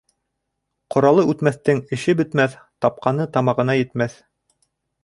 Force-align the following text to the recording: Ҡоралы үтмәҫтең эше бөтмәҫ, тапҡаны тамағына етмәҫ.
Ҡоралы 0.95 1.25
үтмәҫтең 1.33 1.83
эше 1.99 2.17
бөтмәҫ, 2.23 2.57
тапҡаны 2.87 3.31
тамағына 3.39 3.79
етмәҫ. 3.83 4.19